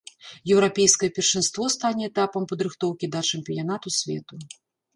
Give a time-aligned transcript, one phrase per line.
[0.53, 4.45] Еўрапейскае першынство стане этапам падрыхтоўкі да чэмпіянату свету.